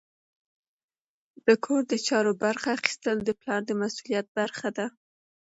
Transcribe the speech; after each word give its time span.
د 1.47 1.49
کور 1.65 1.81
د 1.91 1.93
چارو 2.07 2.31
برخه 2.43 2.67
اخیستل 2.77 3.17
د 3.23 3.29
پلار 3.39 3.61
د 3.65 3.71
مسؤلیت 3.81 4.25
برخه 4.39 4.69
ده. 4.77 4.85